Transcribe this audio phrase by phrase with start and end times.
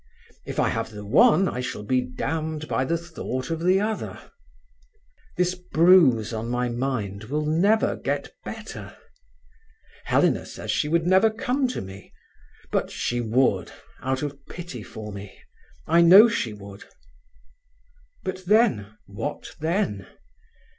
[0.47, 4.17] If I have the one, I shall be damned by the thought of the other.
[5.37, 8.97] This bruise on my mind will never get better.
[10.05, 12.11] Helena says she would never come to me;
[12.71, 15.37] but she would, out of pity for me.
[15.85, 16.85] I know she would.
[18.23, 20.07] "But then, what then?